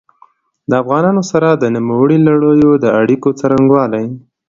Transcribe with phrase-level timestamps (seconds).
[0.69, 4.05] د افغانانو سره د نوموړي لړیو د اړیکو څرنګوالي.